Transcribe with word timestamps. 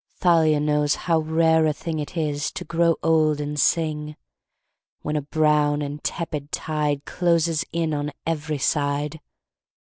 Thalia 0.15 0.59
knows 0.59 0.95
how 1.05 1.19
rare 1.19 1.67
a 1.67 1.73
thing 1.73 1.99
Is 1.99 2.47
it, 2.49 2.55
to 2.55 2.65
grow 2.65 2.95
old 3.03 3.39
and 3.39 3.59
sing; 3.59 4.15
When 5.03 5.15
a 5.15 5.21
brown 5.21 5.83
and 5.83 6.03
tepid 6.03 6.51
tide 6.51 7.05
Closes 7.05 7.63
in 7.71 7.93
on 7.93 8.11
every 8.25 8.57
side. 8.57 9.21